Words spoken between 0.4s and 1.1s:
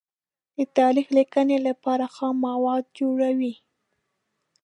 د تاریخ